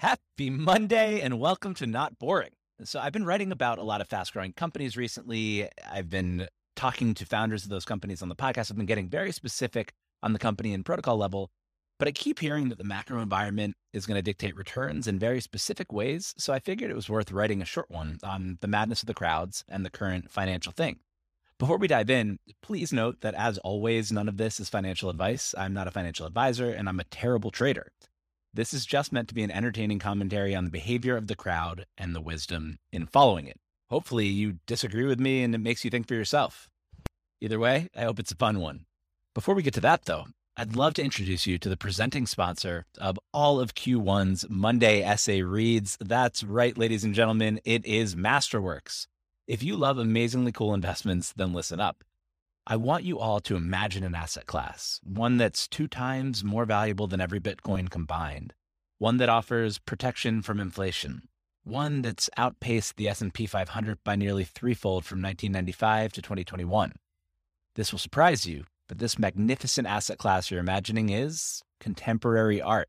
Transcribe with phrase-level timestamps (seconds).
[0.00, 2.52] Happy Monday and welcome to Not Boring.
[2.84, 5.68] So, I've been writing about a lot of fast growing companies recently.
[5.92, 8.70] I've been talking to founders of those companies on the podcast.
[8.70, 9.92] I've been getting very specific
[10.22, 11.50] on the company and protocol level,
[11.98, 15.42] but I keep hearing that the macro environment is going to dictate returns in very
[15.42, 16.32] specific ways.
[16.38, 19.12] So, I figured it was worth writing a short one on the madness of the
[19.12, 21.00] crowds and the current financial thing.
[21.58, 25.54] Before we dive in, please note that as always, none of this is financial advice.
[25.58, 27.92] I'm not a financial advisor and I'm a terrible trader.
[28.52, 31.86] This is just meant to be an entertaining commentary on the behavior of the crowd
[31.96, 33.60] and the wisdom in following it.
[33.90, 36.68] Hopefully, you disagree with me and it makes you think for yourself.
[37.40, 38.86] Either way, I hope it's a fun one.
[39.34, 40.26] Before we get to that, though,
[40.56, 45.42] I'd love to introduce you to the presenting sponsor of all of Q1's Monday essay
[45.42, 45.96] reads.
[46.00, 49.06] That's right, ladies and gentlemen, it is Masterworks.
[49.46, 52.02] If you love amazingly cool investments, then listen up.
[52.70, 57.08] I want you all to imagine an asset class, one that's two times more valuable
[57.08, 58.54] than every Bitcoin combined,
[58.98, 61.22] one that offers protection from inflation,
[61.64, 66.92] one that's outpaced the S&P 500 by nearly threefold from 1995 to 2021.
[67.74, 72.88] This will surprise you, but this magnificent asset class you're imagining is contemporary art.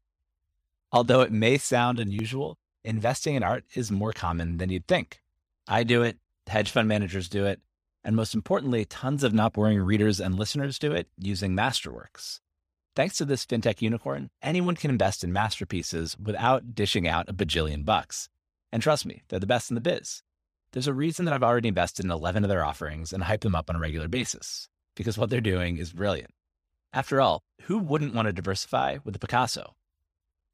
[0.92, 5.22] Although it may sound unusual, investing in art is more common than you'd think.
[5.68, 7.62] I do it, hedge fund managers do it,
[8.04, 12.40] and most importantly, tons of not boring readers and listeners do it using Masterworks.
[12.96, 17.86] Thanks to this fintech unicorn, anyone can invest in masterpieces without dishing out a bajillion
[17.86, 18.28] bucks.
[18.72, 20.24] And trust me, they're the best in the biz.
[20.74, 23.56] There's a reason that I've already invested in 11 of their offerings and hype them
[23.56, 26.32] up on a regular basis, because what they're doing is brilliant.
[26.94, 29.76] After all, who wouldn't want to diversify with a Picasso?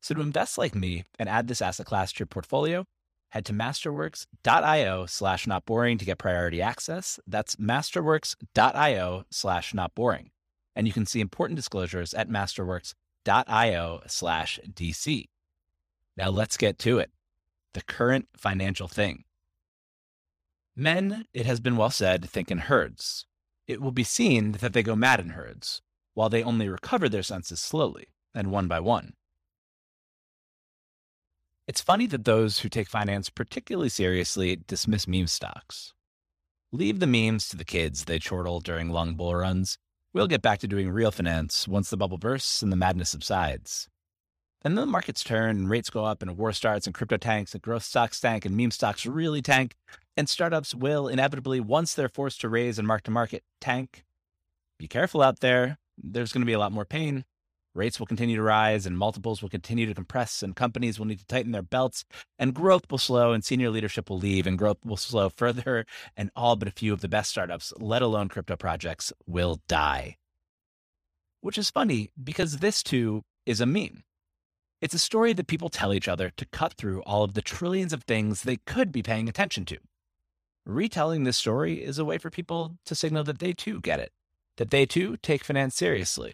[0.02, 2.86] So to invest like me and add this asset class to your portfolio,
[3.30, 7.20] head to masterworks.io slash not boring to get priority access.
[7.28, 10.32] That's masterworks.io slash not boring.
[10.76, 15.26] And you can see important disclosures at masterworks.io slash DC.
[16.16, 17.12] Now let's get to it.
[17.74, 19.24] The current financial thing.
[20.76, 23.26] Men, it has been well said, think in herds.
[23.68, 25.82] It will be seen that they go mad in herds,
[26.14, 29.14] while they only recover their senses slowly and one by one.
[31.68, 35.94] It's funny that those who take finance particularly seriously dismiss meme stocks.
[36.72, 39.78] Leave the memes to the kids they chortle during long bull runs.
[40.14, 43.90] We'll get back to doing real finance once the bubble bursts and the madness subsides.
[44.64, 47.18] And then the markets turn and rates go up and a war starts and crypto
[47.18, 49.76] tanks and growth stocks tank and meme stocks really tank
[50.16, 54.06] and startups will inevitably, once they're forced to raise and mark to market, tank.
[54.80, 55.80] Be careful out there.
[55.98, 57.26] There's going to be a lot more pain.
[57.78, 61.20] Rates will continue to rise and multiples will continue to compress, and companies will need
[61.20, 62.06] to tighten their belts,
[62.40, 65.86] and growth will slow, and senior leadership will leave, and growth will slow further,
[66.18, 70.18] and all but a few of the best startups, let alone crypto projects, will die.
[71.42, 74.02] Which is funny because this too is a meme.
[74.82, 77.94] It's a story that people tell each other to cut through all of the trillions
[77.94, 79.78] of things they could be paying attention to.
[80.66, 84.14] Retelling this story is a way for people to signal that they too get it,
[84.58, 86.34] that they too take finance seriously,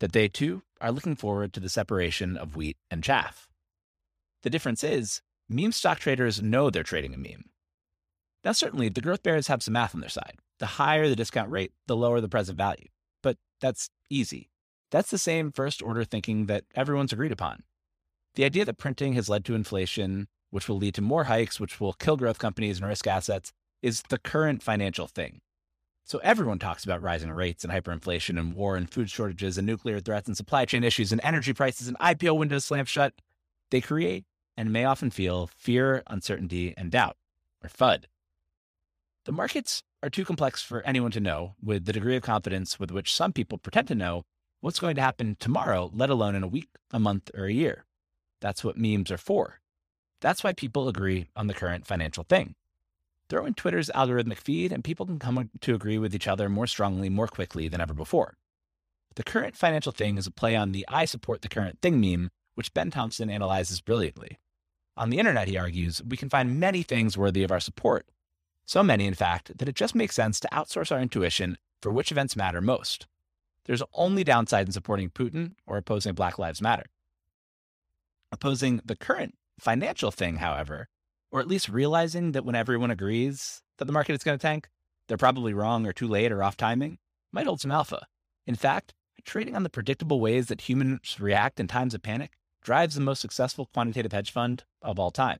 [0.00, 3.48] that they too are looking forward to the separation of wheat and chaff.
[4.42, 7.44] The difference is, meme stock traders know they're trading a meme.
[8.44, 10.38] Now, certainly, the growth bears have some math on their side.
[10.58, 12.88] The higher the discount rate, the lower the present value.
[13.22, 14.50] But that's easy.
[14.90, 17.64] That's the same first order thinking that everyone's agreed upon.
[18.36, 21.80] The idea that printing has led to inflation, which will lead to more hikes, which
[21.80, 23.52] will kill growth companies and risk assets,
[23.82, 25.40] is the current financial thing.
[26.06, 29.98] So everyone talks about rising rates and hyperinflation and war and food shortages and nuclear
[29.98, 33.12] threats and supply chain issues and energy prices and IPO windows slammed shut.
[33.72, 34.24] They create
[34.56, 37.16] and may often feel fear, uncertainty, and doubt,
[37.60, 38.04] or FUD.
[39.24, 42.92] The markets are too complex for anyone to know with the degree of confidence with
[42.92, 44.22] which some people pretend to know
[44.60, 47.84] what's going to happen tomorrow, let alone in a week, a month, or a year.
[48.40, 49.58] That's what memes are for.
[50.20, 52.54] That's why people agree on the current financial thing.
[53.28, 56.66] Throw in Twitter's algorithmic feed, and people can come to agree with each other more
[56.66, 58.36] strongly, more quickly than ever before.
[59.16, 62.30] The current financial thing is a play on the I support the current thing meme,
[62.54, 64.38] which Ben Thompson analyzes brilliantly.
[64.96, 68.06] On the internet, he argues, we can find many things worthy of our support.
[68.64, 72.10] So many, in fact, that it just makes sense to outsource our intuition for which
[72.10, 73.06] events matter most.
[73.64, 76.84] There's only downside in supporting Putin or opposing Black Lives Matter.
[78.32, 80.88] Opposing the current financial thing, however,
[81.30, 84.68] or at least realizing that when everyone agrees that the market is going to tank,
[85.08, 86.98] they're probably wrong or too late or off timing,
[87.32, 88.06] might hold some alpha.
[88.46, 88.94] In fact,
[89.24, 92.32] trading on the predictable ways that humans react in times of panic
[92.62, 95.38] drives the most successful quantitative hedge fund of all time.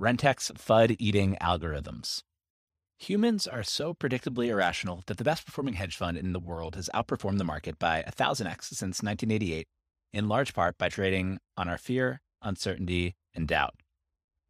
[0.00, 2.22] Rentech's FUD eating algorithms.
[2.98, 6.90] Humans are so predictably irrational that the best performing hedge fund in the world has
[6.94, 9.66] outperformed the market by 1000x since 1988,
[10.12, 13.74] in large part by trading on our fear uncertainty, and doubt.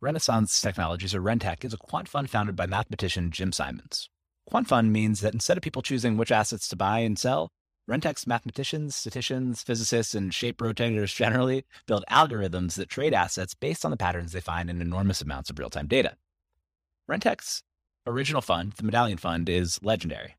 [0.01, 4.09] Renaissance Technologies, or Rentech, is a quant fund founded by mathematician Jim Simons.
[4.47, 7.51] Quant fund means that instead of people choosing which assets to buy and sell,
[7.91, 13.91] Rentech's mathematicians, statisticians, physicists, and shape rotators generally build algorithms that trade assets based on
[13.91, 16.15] the patterns they find in enormous amounts of real time data.
[17.11, 17.65] Rentech's
[18.07, 20.37] original fund, the Medallion Fund, is legendary.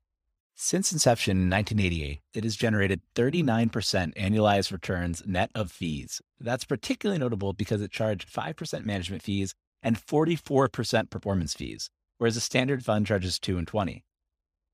[0.62, 3.72] Since inception in 1988, it has generated 39%
[4.16, 6.22] annualized returns net of fees.
[6.38, 12.42] That's particularly notable because it charged 5% management fees and 44% performance fees, whereas a
[12.42, 14.04] standard fund charges 2 and 20.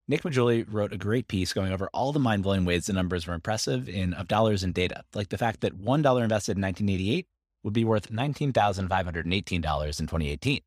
[0.08, 3.36] Nick Maggiulli wrote a great piece going over all the mind-blowing ways the numbers were
[3.36, 7.28] impressive in of dollars and data, like the fact that $1 invested in 1988
[7.62, 10.62] would be worth $19,518 in 2018.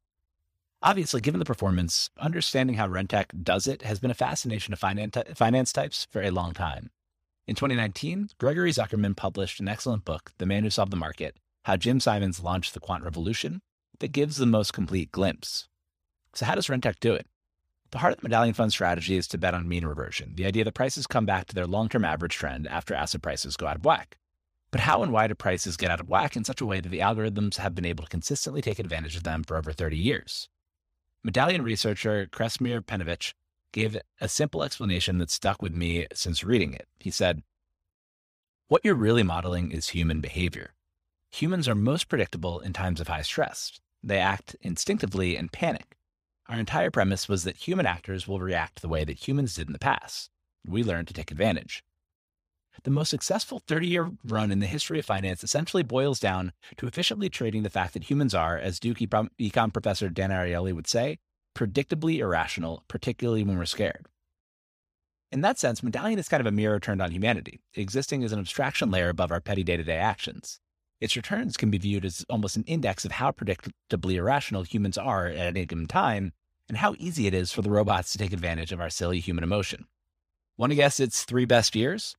[0.80, 5.72] Obviously, given the performance, understanding how Rentech does it has been a fascination of finance
[5.72, 6.90] types for a long time.
[7.48, 11.76] In 2019, Gregory Zuckerman published an excellent book, The Man Who Solved the Market How
[11.76, 13.60] Jim Simons Launched the Quant Revolution,
[13.98, 15.66] that gives the most complete glimpse.
[16.32, 17.26] So, how does Rentech do it?
[17.90, 20.62] The heart of the Medallion Fund strategy is to bet on mean reversion, the idea
[20.62, 23.76] that prices come back to their long term average trend after asset prices go out
[23.76, 24.16] of whack.
[24.70, 26.90] But how and why do prices get out of whack in such a way that
[26.90, 30.48] the algorithms have been able to consistently take advantage of them for over 30 years?
[31.28, 33.34] Medallion researcher Kresimir Penavic
[33.70, 36.88] gave a simple explanation that stuck with me since reading it.
[37.00, 37.42] He said,
[38.68, 40.72] What you're really modeling is human behavior.
[41.32, 43.78] Humans are most predictable in times of high stress.
[44.02, 45.98] They act instinctively and panic.
[46.48, 49.74] Our entire premise was that human actors will react the way that humans did in
[49.74, 50.30] the past.
[50.66, 51.84] We learned to take advantage.
[52.84, 56.86] The most successful 30 year run in the history of finance essentially boils down to
[56.86, 61.18] efficiently trading the fact that humans are, as Duke econ professor Dan Ariely would say,
[61.54, 64.06] predictably irrational, particularly when we're scared.
[65.30, 68.38] In that sense, Medallion is kind of a mirror turned on humanity, existing as an
[68.38, 70.60] abstraction layer above our petty day to day actions.
[71.00, 75.26] Its returns can be viewed as almost an index of how predictably irrational humans are
[75.26, 76.32] at any given time
[76.68, 79.44] and how easy it is for the robots to take advantage of our silly human
[79.44, 79.86] emotion.
[80.56, 82.16] Want to guess its three best years?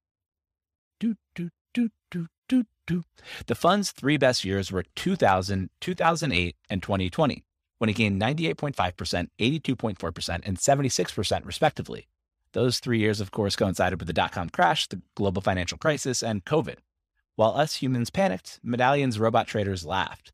[3.47, 7.43] The fund's three best years were 2000, 2008, and 2020,
[7.77, 12.07] when it gained 98.5%, 82.4%, and 76%, respectively.
[12.53, 16.23] Those three years, of course, coincided with the dot com crash, the global financial crisis,
[16.23, 16.77] and COVID.
[17.35, 20.31] While us humans panicked, Medallion's robot traders laughed.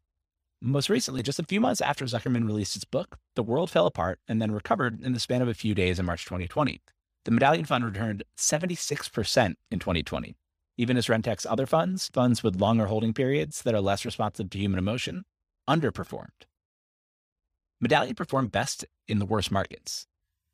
[0.62, 4.20] Most recently, just a few months after Zuckerman released his book, the world fell apart
[4.28, 6.82] and then recovered in the span of a few days in March 2020.
[7.26, 10.36] The Medallion Fund returned 76% in 2020,
[10.78, 14.58] even as Rentech's other funds, funds with longer holding periods that are less responsive to
[14.58, 15.26] human emotion,
[15.70, 16.46] underperformed.
[17.82, 20.08] Medallion performed best in the worst markets.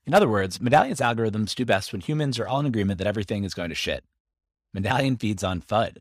[0.06, 3.44] In other words, Medallion's algorithms do best when humans are all in agreement that everything
[3.44, 4.03] is going to shit.
[4.73, 5.97] Medallion feeds on FUD.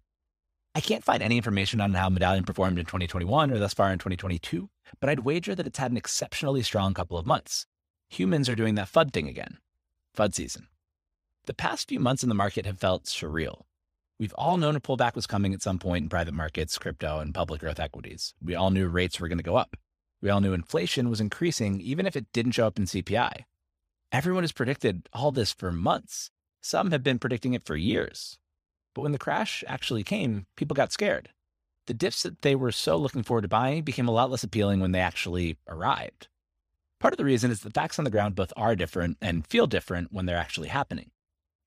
[0.75, 3.99] I can't find any information on how Medallion performed in 2021 or thus far in
[3.99, 4.71] 2022,
[5.01, 7.67] but I'd wager that it's had an exceptionally strong couple of months.
[8.11, 9.59] Humans are doing that FUD thing again.
[10.17, 10.69] FUD season.
[11.47, 13.63] The past few months in the market have felt surreal.
[14.21, 17.33] We've all known a pullback was coming at some point in private markets, crypto, and
[17.33, 18.35] public growth equities.
[18.45, 19.79] We all knew rates were going to go up.
[20.21, 23.45] We all knew inflation was increasing, even if it didn't show up in CPI.
[24.13, 26.31] Everyone has predicted all this for months.
[26.61, 28.37] Some have been predicting it for years.
[28.95, 31.31] But when the crash actually came, people got scared.
[31.87, 34.81] The dips that they were so looking forward to buying became a lot less appealing
[34.81, 36.29] when they actually arrived.
[36.99, 39.67] Part of the reason is the facts on the ground both are different and feel
[39.67, 41.11] different when they're actually happening.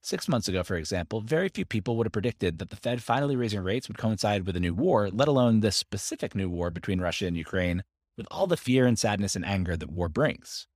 [0.05, 3.38] Six months ago, for example, very few people would have predicted that the Fed finally
[3.38, 7.00] raising rates would coincide with a new war, let alone this specific new war between
[7.00, 7.86] Russia and Ukraine,
[8.17, 10.67] with all the fear and sadness and anger that war brings.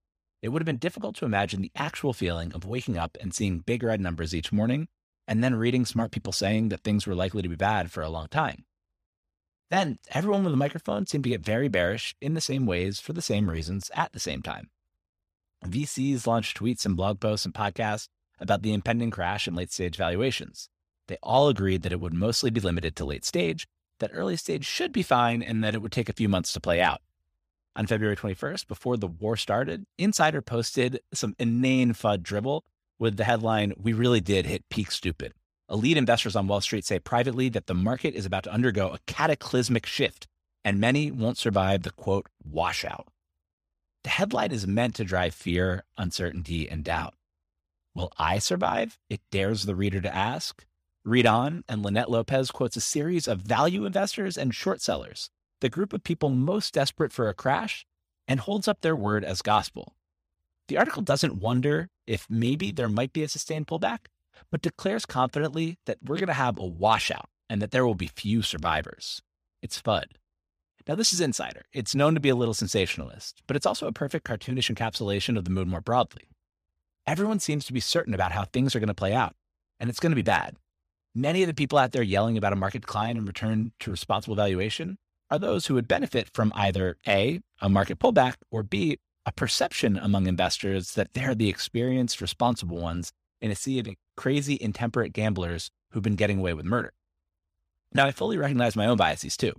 [0.41, 3.60] It would have been difficult to imagine the actual feeling of waking up and seeing
[3.60, 4.88] big red numbers each morning,
[5.27, 8.10] and then reading smart people saying that things were likely to be bad for a
[8.10, 8.63] long time.
[9.69, 13.12] Then, everyone with a microphone seemed to get very bearish in the same ways for
[13.12, 14.69] the same reasons at the same time.
[15.65, 18.07] VCs launched tweets and blog posts and podcasts
[18.39, 20.70] about the impending crash in late stage valuations.
[21.08, 23.67] They all agreed that it would mostly be limited to late stage,
[24.00, 26.60] that early stage should be fine, and that it would take a few months to
[26.60, 27.01] play out.
[27.75, 32.65] On February 21st, before the war started, Insider posted some inane FUD dribble
[33.00, 35.34] with the headline, We really did hit peak stupid.
[35.70, 39.00] Elite investors on Wall Street say privately that the market is about to undergo a
[39.06, 40.27] cataclysmic shift,
[40.65, 43.08] and many won't survive the quote, washout.
[44.03, 47.13] The headline is meant to drive fear, uncertainty, and doubt.
[47.98, 49.00] Will I survive?
[49.10, 50.63] It dares the reader to ask.
[51.04, 55.70] Read on, and Linette Lopez quotes a series of value investors and short sellers, the
[55.70, 57.88] group of people most desperate for a crash,
[58.27, 59.96] and holds up their word as gospel.
[60.68, 64.10] The article doesn't wonder if maybe there might be a sustained pullback,
[64.51, 68.12] but declares confidently that we're going to have a washout and that there will be
[68.16, 69.24] few survivors.
[69.63, 70.06] It's FUD.
[70.88, 71.66] Now, this is Insider.
[71.74, 75.46] It's known to be a little sensationalist, but it's also a perfect cartoonish encapsulation of
[75.46, 76.30] the mood more broadly.
[77.08, 79.34] Everyone seems to be certain about how things are going to play out,
[79.80, 80.58] and it's going to be bad.
[81.16, 84.36] Many of the people out there yelling about a market decline and return to responsible
[84.36, 84.98] valuation
[85.32, 89.98] are those who would benefit from either A, a market pullback, or B, a perception
[89.98, 93.88] among investors that they're the experienced, responsible ones in a sea of
[94.18, 96.92] crazy, intemperate gamblers who've been getting away with murder.
[97.94, 99.54] Now, I fully recognize my own biases too.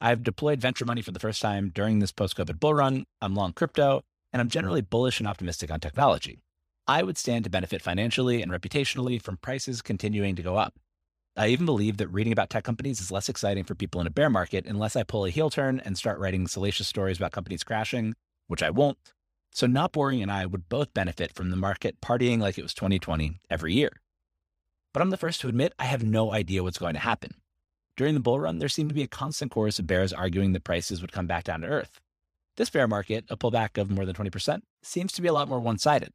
[0.00, 3.04] I've deployed venture money for the first time during this post COVID bull run.
[3.20, 6.38] I'm long crypto, and I'm generally bullish and optimistic on technology.
[6.90, 10.78] I would stand to benefit financially and reputationally from prices continuing to go up.
[11.36, 14.10] I even believe that reading about tech companies is less exciting for people in a
[14.10, 17.62] bear market unless I pull a heel turn and start writing salacious stories about companies
[17.62, 18.14] crashing,
[18.46, 18.96] which I won't.
[19.52, 22.72] So, Not Boring and I would both benefit from the market partying like it was
[22.72, 23.90] 2020 every year.
[24.94, 27.34] But I'm the first to admit I have no idea what's going to happen.
[27.98, 30.64] During the bull run, there seemed to be a constant chorus of bears arguing that
[30.64, 32.00] prices would come back down to earth.
[32.56, 35.60] This bear market, a pullback of more than 20%, seems to be a lot more
[35.60, 36.12] one sided.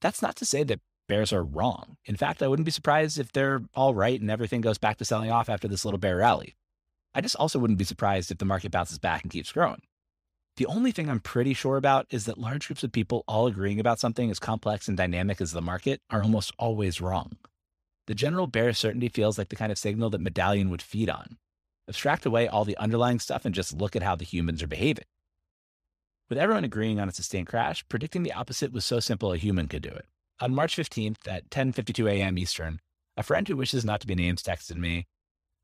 [0.00, 1.96] That's not to say that bears are wrong.
[2.04, 5.04] In fact, I wouldn't be surprised if they're all right and everything goes back to
[5.04, 6.54] selling off after this little bear rally.
[7.14, 9.82] I just also wouldn't be surprised if the market bounces back and keeps growing.
[10.56, 13.80] The only thing I'm pretty sure about is that large groups of people all agreeing
[13.80, 17.36] about something as complex and dynamic as the market are almost always wrong.
[18.06, 21.38] The general bear certainty feels like the kind of signal that Medallion would feed on.
[21.88, 25.04] Abstract away all the underlying stuff and just look at how the humans are behaving.
[26.28, 29.66] With everyone agreeing on a sustained crash, predicting the opposite was so simple a human
[29.66, 30.06] could do it.
[30.40, 32.38] On March 15th at 10:52 a.m.
[32.38, 32.80] Eastern,
[33.16, 35.06] a friend who wishes not to be named texted me,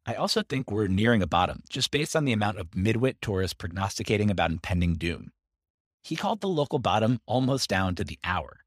[0.07, 3.55] "I also think we're nearing a bottom, just based on the amount of midwit tourists
[3.55, 5.33] prognosticating about impending doom."
[6.03, 8.65] He called the local bottom almost down to the hour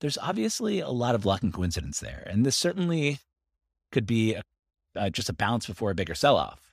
[0.00, 2.26] there's obviously a lot of luck and coincidence there.
[2.30, 3.18] And this certainly
[3.92, 4.42] could be a,
[4.94, 6.72] uh, just a bounce before a bigger sell off.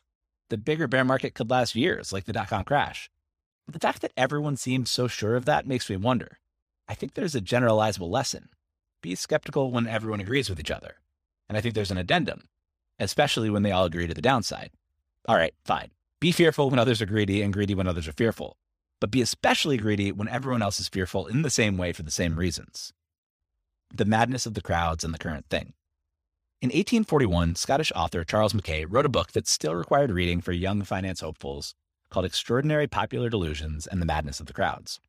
[0.50, 3.10] The bigger bear market could last years, like the dot com crash.
[3.68, 6.40] The fact that everyone seems so sure of that makes me wonder.
[6.88, 8.50] I think there's a generalizable lesson
[9.04, 10.96] be skeptical when everyone agrees with each other.
[11.48, 12.48] And I think there's an addendum,
[13.00, 14.72] especially when they all agree to the downside.
[15.28, 15.92] All right, fine.
[16.20, 18.56] Be fearful when others are greedy and greedy when others are fearful.
[19.02, 22.12] But be especially greedy when everyone else is fearful in the same way for the
[22.12, 22.94] same reasons.
[23.94, 25.74] The Madness of the Crowds and the Current Thing.
[26.62, 30.82] In 1841, Scottish author Charles Mackay wrote a book that still required reading for young
[30.84, 31.76] finance hopefuls
[32.14, 35.00] called Extraordinary Popular Delusions and the Madness of the Crowds.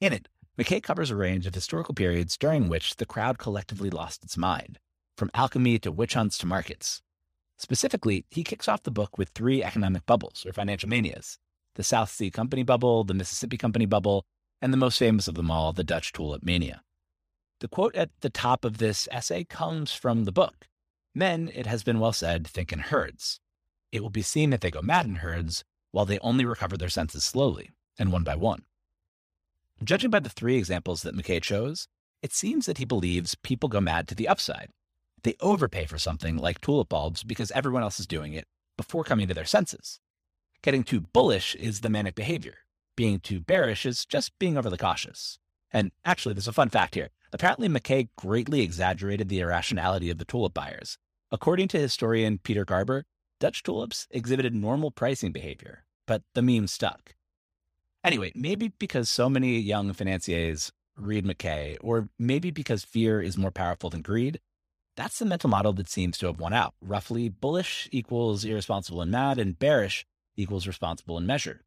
[0.00, 0.26] In it,
[0.58, 4.80] Mackay covers a range of historical periods during which the crowd collectively lost its mind,
[5.16, 7.02] from alchemy to witch hunts to markets.
[7.56, 11.38] Specifically, he kicks off the book with three economic bubbles or financial manias
[11.76, 14.24] the South Sea Company bubble, the Mississippi Company bubble,
[14.60, 16.82] and the most famous of them all, the Dutch tulip mania.
[17.60, 20.66] The quote at the top of this essay comes from the book.
[21.14, 23.38] Men, it has been well said, think in herds.
[23.92, 26.88] It will be seen that they go mad in herds, while they only recover their
[26.88, 28.64] senses slowly, and one by one.
[29.84, 31.88] Judging by the three examples that Mackay chose,
[32.22, 34.70] it seems that he believes people go mad to the upside.
[35.22, 38.46] They overpay for something like tulip bulbs because everyone else is doing it
[38.76, 40.00] before coming to their senses.
[40.62, 42.58] Getting too bullish is the manic behavior.
[42.96, 45.38] Being too bearish is just being overly cautious.
[45.72, 47.10] And actually, there's a fun fact here.
[47.32, 50.98] Apparently, Mackay greatly exaggerated the irrationality of the tulip buyers.
[51.30, 53.06] According to historian Peter Garber,
[53.42, 57.16] Dutch tulips exhibited normal pricing behavior, but the meme stuck.
[58.04, 63.50] Anyway, maybe because so many young financiers read Mackay, or maybe because fear is more
[63.50, 64.38] powerful than greed,
[64.96, 66.74] that's the mental model that seems to have won out.
[66.80, 70.06] Roughly, bullish equals irresponsible and mad, and bearish
[70.36, 71.62] equals responsible and measured.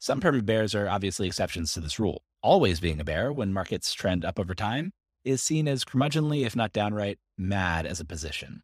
[0.00, 3.94] Some permanent bears are obviously exceptions to this rule always being a bear when markets
[3.94, 4.92] trend up over time
[5.24, 8.62] is seen as curmudgeonly, if not downright mad as a position.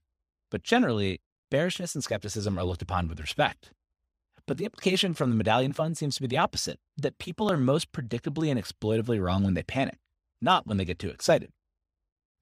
[0.50, 3.70] But generally, bearishness and skepticism are looked upon with respect.
[4.46, 7.56] But the implication from the medallion fund seems to be the opposite that people are
[7.56, 9.98] most predictably and exploitively wrong when they panic,
[10.40, 11.50] not when they get too excited.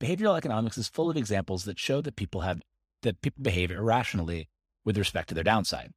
[0.00, 2.60] Behavioral economics is full of examples that show that people have
[3.02, 4.48] that people behave irrationally
[4.84, 5.92] with respect to their downside.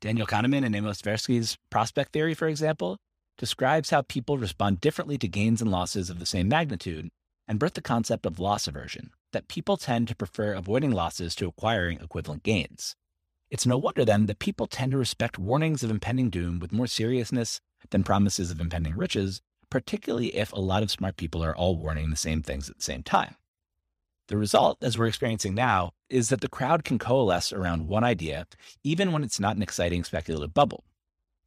[0.00, 2.98] Daniel Kahneman and Amos Tversky's prospect theory, for example,
[3.36, 7.10] describes how people respond differently to gains and losses of the same magnitude
[7.46, 11.48] and birthed the concept of loss aversion, that people tend to prefer avoiding losses to
[11.48, 12.96] acquiring equivalent gains.
[13.50, 16.86] It's no wonder then that people tend to respect warnings of impending doom with more
[16.86, 17.60] seriousness
[17.90, 22.10] than promises of impending riches, particularly if a lot of smart people are all warning
[22.10, 23.34] the same things at the same time.
[24.28, 28.46] The result, as we're experiencing now, is that the crowd can coalesce around one idea,
[28.84, 30.84] even when it's not an exciting speculative bubble.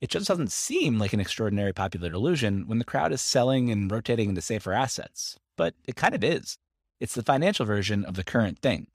[0.01, 3.89] It just doesn't seem like an extraordinary popular delusion when the crowd is selling and
[3.89, 6.57] rotating into safer assets, but it kind of is.
[7.03, 8.87] It's the financial version of the current thing.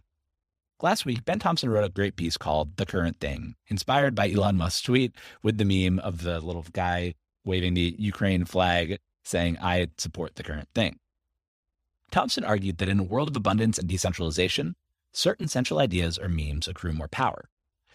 [0.81, 4.57] Last week, Ben Thompson wrote a great piece called The Current Thing, inspired by Elon
[4.57, 7.13] Musk's tweet with the meme of the little guy
[7.45, 11.01] waving the Ukraine flag saying, I support the current thing.
[12.11, 14.75] Thompson argued that in a world of abundance and decentralization,
[15.13, 17.51] certain central ideas or memes accrue more power.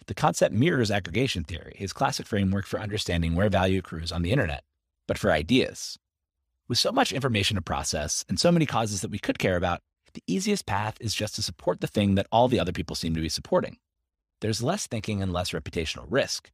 [0.06, 4.30] The concept mirrors aggregation theory, his classic framework for understanding where value accrues on the
[4.30, 4.62] internet,
[5.08, 5.98] but for ideas.
[6.68, 9.80] With so much information to process and so many causes that we could care about,
[10.14, 13.14] the easiest path is just to support the thing that all the other people seem
[13.14, 13.78] to be supporting.
[14.40, 16.50] There's less thinking and less reputational risk.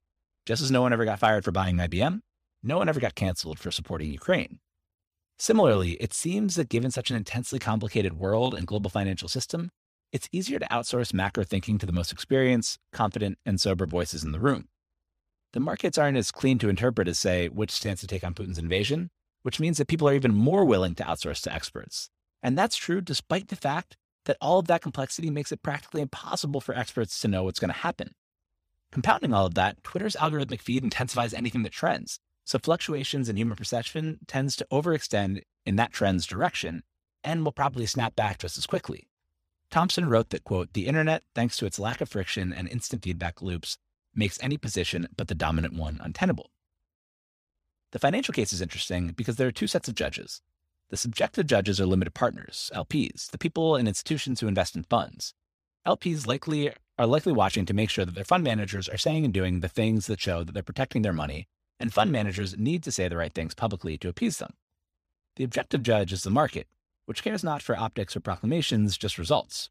[0.46, 2.20] Just as no one ever got fired for buying IBM,
[2.62, 4.58] no one ever got canceled for supporting Ukraine.
[5.38, 9.70] Similarly, it seems that given such an intensely complicated world and global financial system,
[10.12, 14.32] it's easier to outsource macro thinking to the most experienced, confident, and sober voices in
[14.32, 14.68] the room.
[15.52, 18.58] The markets aren't as clean to interpret as, say, which stance to take on Putin's
[18.58, 19.10] invasion,
[19.42, 22.10] which means that people are even more willing to outsource to experts.
[22.42, 26.60] And that's true despite the fact that all of that complexity makes it practically impossible
[26.60, 28.14] for experts to know what's going to happen.
[28.92, 32.18] Compounding all of that, Twitter's algorithmic feed intensifies anything that trends.
[32.44, 36.82] So fluctuations in human perception tends to overextend in that trend's direction
[37.22, 39.06] and will probably snap back just as quickly.
[39.70, 43.40] Thompson wrote that, quote, the internet, thanks to its lack of friction and instant feedback
[43.40, 43.78] loops,
[44.14, 46.50] makes any position but the dominant one untenable.
[47.92, 50.42] The financial case is interesting because there are two sets of judges.
[50.90, 55.34] The subjective judges are limited partners, LPs, the people and institutions who invest in funds.
[55.86, 59.32] LPs likely are likely watching to make sure that their fund managers are saying and
[59.32, 61.46] doing the things that show that they're protecting their money,
[61.78, 64.52] and fund managers need to say the right things publicly to appease them.
[65.36, 66.66] The objective judge is the market,
[67.06, 69.70] which cares not for optics or proclamations, just results.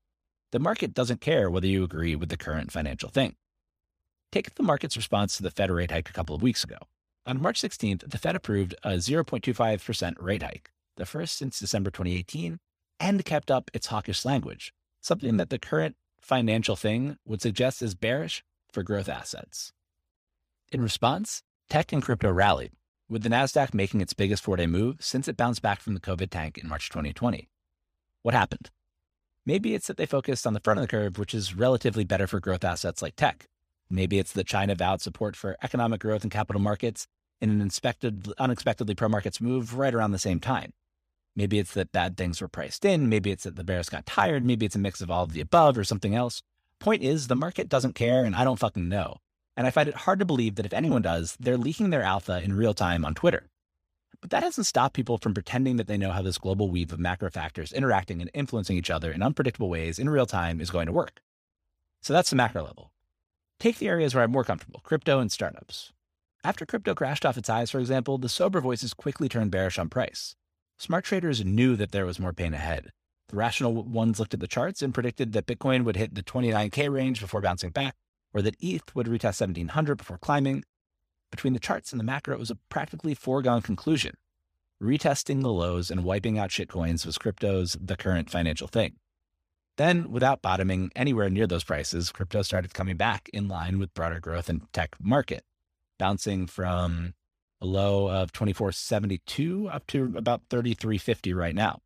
[0.52, 3.36] The market doesn't care whether you agree with the current financial thing.
[4.32, 6.78] Take the market's response to the Fed rate hike a couple of weeks ago.
[7.26, 12.60] On March 16th, the Fed approved a 0.25% rate hike, the first since December 2018,
[13.00, 17.96] and kept up its hawkish language, something that the current financial thing would suggest is
[17.96, 19.74] bearish for growth assets.
[20.72, 22.74] In response, tech and crypto rallied,
[23.10, 26.00] with the NASDAQ making its biggest four day move since it bounced back from the
[26.00, 27.50] COVID tank in March 2020.
[28.22, 28.70] What happened?
[29.46, 32.28] Maybe it's that they focused on the front of the curve, which is relatively better
[32.28, 33.48] for growth assets like tech.
[33.90, 37.08] Maybe it's that China vowed support for economic growth and capital markets
[37.42, 37.62] in an
[38.38, 40.74] unexpectedly pro markets move right around the same time.
[41.40, 43.08] Maybe it's that bad things were priced in.
[43.08, 44.44] Maybe it's that the bears got tired.
[44.44, 46.44] Maybe it's a mix of all of the above or something else.
[46.80, 49.22] Point is, the market doesn't care, and I don't fucking know.
[49.56, 52.42] And I find it hard to believe that if anyone does, they're leaking their alpha
[52.44, 53.48] in real time on Twitter.
[54.20, 57.00] But that doesn't stop people from pretending that they know how this global weave of
[57.00, 60.88] macro factors interacting and influencing each other in unpredictable ways in real time is going
[60.88, 61.22] to work.
[62.02, 62.92] So that's the macro level.
[63.62, 65.94] Take the areas where I'm more comfortable crypto and startups.
[66.44, 69.88] After crypto crashed off its highs, for example, the sober voices quickly turned bearish on
[69.88, 70.36] price.
[70.80, 72.94] Smart traders knew that there was more pain ahead.
[73.28, 76.90] The rational ones looked at the charts and predicted that Bitcoin would hit the 29K
[76.90, 77.96] range before bouncing back,
[78.34, 80.64] or that ETH would retest 1700 before climbing.
[81.32, 84.16] Between the charts and the macro, it was a practically foregone conclusion.
[84.82, 88.96] Retesting the lows and wiping out shitcoins was crypto's the current financial thing.
[89.76, 94.22] Then, without bottoming anywhere near those prices, crypto started coming back in line with broader
[94.22, 95.44] growth in tech market,
[95.98, 97.16] bouncing from
[97.62, 101.82] a low of 2472 up to about 3350 right now.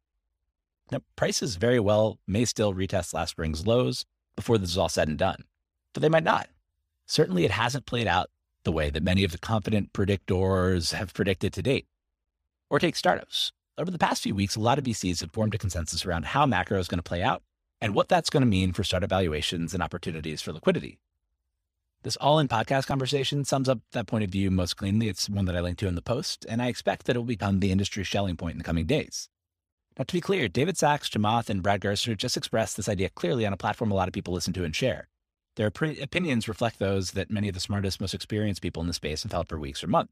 [0.91, 4.05] Now, prices very well may still retest last spring's lows
[4.35, 5.43] before this is all said and done,
[5.93, 6.49] but they might not.
[7.05, 8.29] Certainly, it hasn't played out
[8.63, 11.85] the way that many of the confident predictors have predicted to date.
[12.69, 13.51] Or take startups.
[13.77, 16.45] Over the past few weeks, a lot of VCs have formed a consensus around how
[16.45, 17.41] macro is going to play out
[17.81, 20.99] and what that's going to mean for startup valuations and opportunities for liquidity.
[22.03, 25.07] This all in podcast conversation sums up that point of view most cleanly.
[25.07, 27.25] It's one that I linked to in the post, and I expect that it will
[27.25, 29.29] become the industry Schelling point in the coming days.
[29.97, 33.45] Now, to be clear, David Sacks, Chamath, and Brad Gerstner just expressed this idea clearly
[33.45, 35.07] on a platform a lot of people listen to and share.
[35.55, 38.93] Their pre- opinions reflect those that many of the smartest, most experienced people in the
[38.93, 40.11] space have held for weeks or months.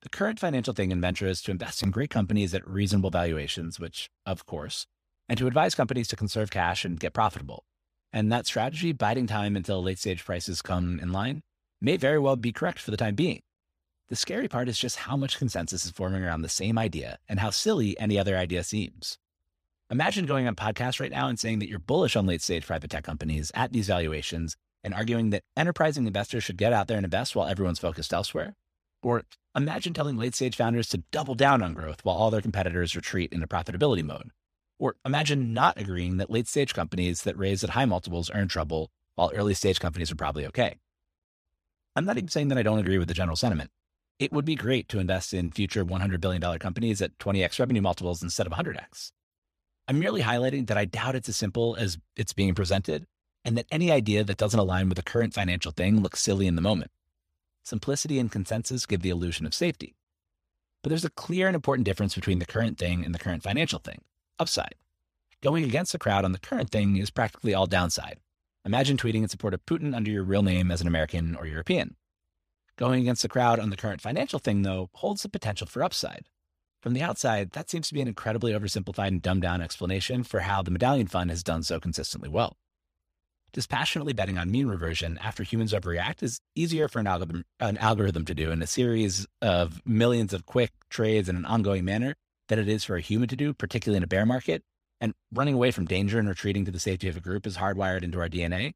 [0.00, 3.78] The current financial thing in venture is to invest in great companies at reasonable valuations,
[3.78, 4.86] which, of course,
[5.28, 7.64] and to advise companies to conserve cash and get profitable.
[8.12, 11.42] And that strategy, biding time until late stage prices come in line,
[11.80, 13.40] may very well be correct for the time being.
[14.08, 17.40] The scary part is just how much consensus is forming around the same idea and
[17.40, 19.18] how silly any other idea seems.
[19.90, 22.90] Imagine going on podcast right now and saying that you're bullish on late stage private
[22.90, 27.04] tech companies at these valuations and arguing that enterprising investors should get out there and
[27.04, 28.54] invest while everyone's focused elsewhere.
[29.02, 29.24] Or
[29.56, 33.32] imagine telling late stage founders to double down on growth while all their competitors retreat
[33.32, 34.30] into profitability mode.
[34.78, 38.48] Or imagine not agreeing that late stage companies that raise at high multiples are in
[38.48, 40.76] trouble while early stage companies are probably okay.
[41.94, 43.70] I'm not even saying that I don't agree with the general sentiment.
[44.18, 48.22] It would be great to invest in future $100 billion companies at 20x revenue multiples
[48.22, 49.12] instead of 100x.
[49.88, 53.06] I'm merely highlighting that I doubt it's as simple as it's being presented,
[53.44, 56.56] and that any idea that doesn't align with the current financial thing looks silly in
[56.56, 56.90] the moment.
[57.62, 59.94] Simplicity and consensus give the illusion of safety.
[60.82, 63.78] But there's a clear and important difference between the current thing and the current financial
[63.78, 64.02] thing
[64.38, 64.74] upside.
[65.42, 68.18] Going against the crowd on the current thing is practically all downside.
[68.64, 71.96] Imagine tweeting in support of Putin under your real name as an American or European.
[72.76, 76.26] Going against the crowd on the current financial thing, though, holds the potential for upside.
[76.82, 80.40] From the outside, that seems to be an incredibly oversimplified and dumbed down explanation for
[80.40, 82.56] how the Medallion Fund has done so consistently well.
[83.52, 88.24] Dispassionately betting on mean reversion after humans overreact is easier for an algorithm, an algorithm
[88.26, 92.16] to do in a series of millions of quick trades in an ongoing manner
[92.48, 94.62] than it is for a human to do, particularly in a bear market.
[95.00, 98.02] And running away from danger and retreating to the safety of a group is hardwired
[98.02, 98.72] into our DNA.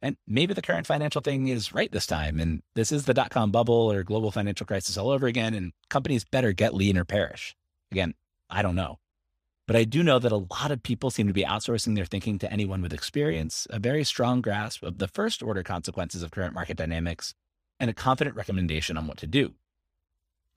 [0.00, 2.40] And maybe the current financial thing is right this time.
[2.40, 5.54] And this is the dot com bubble or global financial crisis all over again.
[5.54, 7.54] And companies better get lean or perish.
[7.90, 8.14] Again,
[8.48, 8.98] I don't know.
[9.68, 12.38] But I do know that a lot of people seem to be outsourcing their thinking
[12.40, 16.52] to anyone with experience, a very strong grasp of the first order consequences of current
[16.52, 17.32] market dynamics,
[17.78, 19.54] and a confident recommendation on what to do.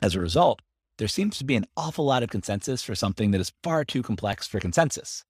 [0.02, 0.62] As a result,
[0.98, 4.02] there seems to be an awful lot of consensus for something that is far too
[4.02, 5.26] complex for consensus.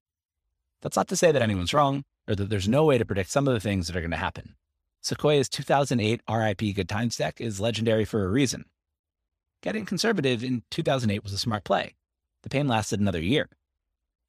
[0.82, 3.48] That's not to say that anyone's wrong or that there's no way to predict some
[3.48, 4.54] of the things that are going to happen.
[5.02, 8.64] Sequoia's 2008 RIP Good Times deck is legendary for a reason.
[9.62, 11.94] Getting conservative in 2008 was a smart play.
[12.42, 13.48] The pain lasted another year.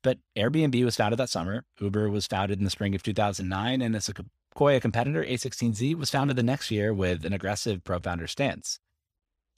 [0.03, 3.95] But Airbnb was founded that summer, Uber was founded in the spring of 2009, and
[3.95, 8.79] a Sequoia competitor, A16Z, was founded the next year with an aggressive pro founder stance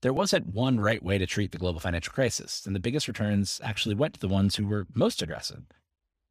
[0.01, 3.59] there wasn't one right way to treat the global financial crisis, and the biggest returns
[3.63, 5.63] actually went to the ones who were most aggressive.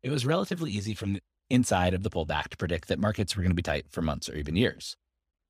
[0.02, 3.42] It was relatively easy from the inside of the pullback to predict that markets were
[3.42, 4.96] going to be tight for months or even years.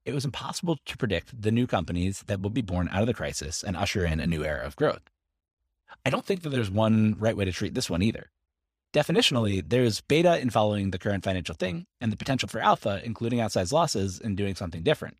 [0.04, 3.14] It was impossible to predict the new companies that would be born out of the
[3.14, 5.02] crisis and usher in a new era of growth.
[6.04, 8.30] I don't think that there's one right way to treat this one either.
[8.94, 13.40] Definitionally, there's beta in following the current financial thing and the potential for alpha, including
[13.40, 15.18] outsized losses, in doing something different.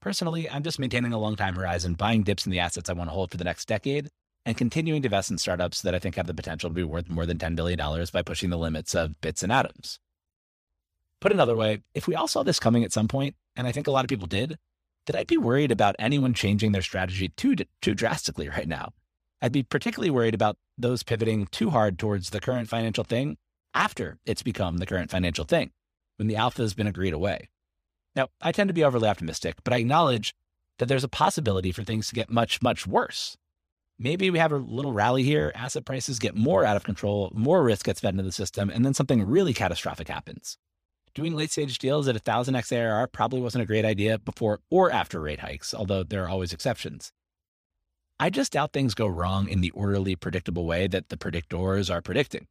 [0.00, 3.10] Personally, I'm just maintaining a long time horizon, buying dips in the assets I want
[3.10, 4.10] to hold for the next decade,
[4.44, 7.08] and continuing to invest in startups that I think have the potential to be worth
[7.08, 9.98] more than $10 billion by pushing the limits of bits and atoms.
[11.20, 13.86] Put another way, if we all saw this coming at some point, and I think
[13.86, 14.58] a lot of people did,
[15.06, 18.92] then I'd be worried about anyone changing their strategy too, too drastically right now.
[19.42, 23.36] I'd be particularly worried about those pivoting too hard towards the current financial thing
[23.74, 25.70] after it's become the current financial thing,
[26.16, 27.48] when the alpha has been agreed away.
[28.16, 30.34] Now, I tend to be overly optimistic, but I acknowledge
[30.78, 33.36] that there's a possibility for things to get much, much worse.
[33.98, 37.62] Maybe we have a little rally here, asset prices get more out of control, more
[37.62, 40.58] risk gets fed into the system, and then something really catastrophic happens.
[41.14, 45.20] Doing late stage deals at 1000x ARR probably wasn't a great idea before or after
[45.20, 47.12] rate hikes, although there are always exceptions.
[48.20, 52.02] I just doubt things go wrong in the orderly, predictable way that the predictors are
[52.02, 52.48] predicting.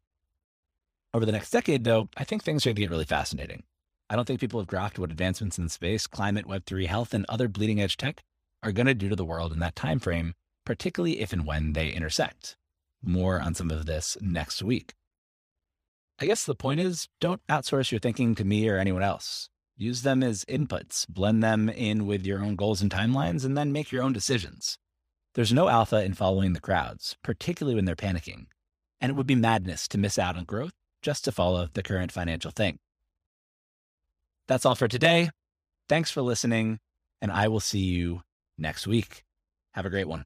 [1.14, 3.64] Over the next decade, though, I think things are going to get really fascinating.
[4.10, 7.48] I don't think people have graphed what advancements in space, climate, Web3, health, and other
[7.48, 8.22] bleeding edge tech
[8.62, 10.34] are going to do to the world in that time frame,
[10.66, 12.56] particularly if and when they intersect.
[13.04, 14.94] More on some of this next week.
[16.20, 19.50] I guess the point is don't outsource your thinking to me or anyone else.
[19.76, 23.74] Use them as inputs, blend them in with your own goals and timelines, and then
[23.74, 24.78] make your own decisions.
[25.34, 28.46] There's no alpha in following the crowds, particularly when they're panicking.
[29.02, 32.12] And it would be madness to miss out on growth just to follow the current
[32.12, 32.80] financial thing.
[34.48, 35.30] That's all for today.
[35.90, 36.80] Thanks for listening,
[37.22, 38.24] and I will see you
[38.58, 39.24] next week.
[39.74, 40.26] Have a great one.